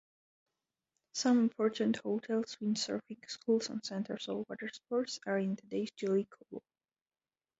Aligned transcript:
Some 1.13 1.37
important 1.41 1.97
hotels, 1.97 2.57
windsurfing 2.59 3.29
schools, 3.29 3.69
and 3.69 3.85
centers 3.85 4.27
of 4.29 4.45
water 4.49 4.67
sports 4.69 5.19
are 5.27 5.37
in 5.37 5.55
today's 5.57 5.91
Jelitkowo. 5.91 6.63